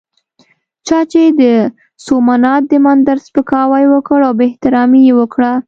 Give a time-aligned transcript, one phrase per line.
[0.87, 1.41] چا چې د
[2.05, 5.51] سومنات د مندر سپکاوی وکړ او بې احترامي یې وکړه.